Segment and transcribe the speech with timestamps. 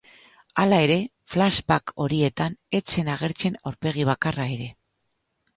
[0.61, 0.95] Hala ere,
[1.33, 4.73] flash-back horietan ez zen agertzen aurpegi bakarra ere.